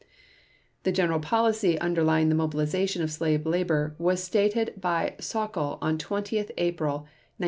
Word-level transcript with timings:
The 0.81 0.91
general 0.91 1.19
policy 1.19 1.77
underlying 1.79 2.29
the 2.29 2.33
mobilization 2.33 3.03
of 3.03 3.11
slave 3.11 3.45
labor 3.45 3.93
was 3.99 4.23
stated 4.23 4.73
by 4.81 5.13
Sauckel 5.19 5.77
on 5.79 5.99
20 5.99 6.37
April 6.39 7.01
1942. 7.01 7.09